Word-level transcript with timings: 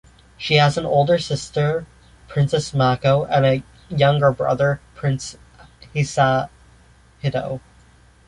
She 0.35 0.55
has 0.55 0.79
an 0.79 0.85
older 0.87 1.19
sister, 1.19 1.85
Princess 2.27 2.73
Mako, 2.73 3.25
and 3.25 3.45
a 3.45 3.63
younger 3.95 4.31
brother, 4.31 4.81
Prince 4.95 5.37
Hisahito. 5.93 7.59